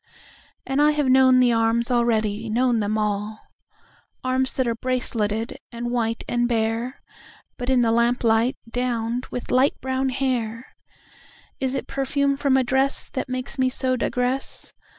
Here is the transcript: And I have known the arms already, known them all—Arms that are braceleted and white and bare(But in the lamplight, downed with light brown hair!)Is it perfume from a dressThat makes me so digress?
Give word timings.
And 0.65 0.81
I 0.81 0.93
have 0.93 1.05
known 1.09 1.39
the 1.39 1.53
arms 1.53 1.91
already, 1.91 2.49
known 2.49 2.79
them 2.79 2.97
all—Arms 2.97 4.51
that 4.53 4.67
are 4.67 4.73
braceleted 4.73 5.57
and 5.71 5.91
white 5.91 6.23
and 6.27 6.49
bare(But 6.49 7.69
in 7.69 7.81
the 7.81 7.91
lamplight, 7.91 8.57
downed 8.67 9.27
with 9.27 9.51
light 9.51 9.79
brown 9.79 10.09
hair!)Is 10.09 11.75
it 11.75 11.85
perfume 11.85 12.35
from 12.35 12.57
a 12.57 12.63
dressThat 12.63 13.29
makes 13.29 13.59
me 13.59 13.69
so 13.69 13.95
digress? 13.95 14.73